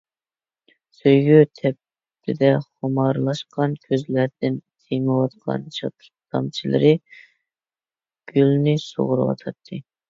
[0.99, 6.99] سۆيگۈ تەپتىدە خۇمارلاشقان كۆزلەردىن تېمىۋاتقان شادلىق تامچىلىرى
[8.35, 9.87] گۈلنى سۇغىرىۋاتاتتى.